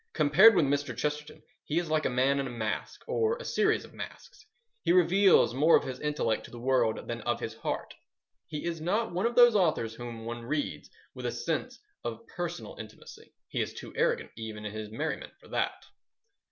[0.13, 0.97] Compared with Mr.
[0.97, 4.47] Chesterton he is like a man in a mask, or a series of masks.
[4.81, 7.93] He reveals more of his intellect to the world than of his heart.
[8.47, 12.77] He is not one of those authors whom one reads with a sense of personal
[12.79, 13.31] intimacy.
[13.47, 15.85] He is too arrogant even in his merriment for that.